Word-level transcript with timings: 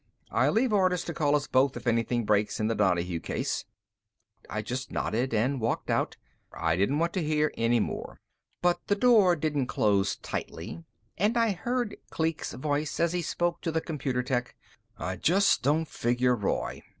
I'll 0.31 0.53
leave 0.53 0.73
orders 0.73 1.03
to 1.03 1.13
call 1.13 1.35
us 1.35 1.45
both 1.45 1.77
if 1.77 1.85
anything 1.85 2.25
breaks 2.25 2.59
in 2.59 2.65
the 2.65 2.73
Donahue 2.73 3.19
case." 3.19 3.65
I 4.49 4.63
just 4.63 4.89
nodded 4.91 5.31
and 5.31 5.61
walked 5.61 5.91
out. 5.91 6.17
I 6.51 6.75
didn't 6.75 6.97
want 6.97 7.13
to 7.13 7.23
hear 7.23 7.53
any 7.55 7.79
more. 7.79 8.19
But 8.63 8.79
the 8.87 8.95
door 8.95 9.35
didn't 9.35 9.67
close 9.67 10.15
tightly, 10.15 10.83
and 11.19 11.37
I 11.37 11.51
heard 11.51 11.97
Kleek's 12.09 12.53
voice 12.53 12.99
as 12.99 13.13
he 13.13 13.21
spoke 13.21 13.61
to 13.61 13.71
the 13.71 13.79
computer 13.79 14.23
tech. 14.23 14.55
"I 14.97 15.17
just 15.17 15.61
don't 15.61 15.85
figure 15.87 16.35
Roy. 16.35 16.81